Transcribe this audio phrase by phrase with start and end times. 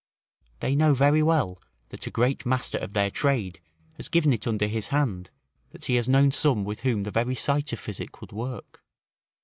[0.61, 3.59] They know very well, that a great master of their trade
[3.97, 5.29] has given it under his hand,
[5.73, 8.83] that he has known some with whom the very sight of physic would work.